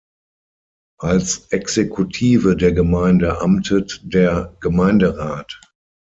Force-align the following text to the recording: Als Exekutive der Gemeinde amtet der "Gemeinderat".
Als 0.99 1.45
Exekutive 1.51 2.55
der 2.57 2.71
Gemeinde 2.71 3.39
amtet 3.39 4.01
der 4.03 4.57
"Gemeinderat". 4.59 5.61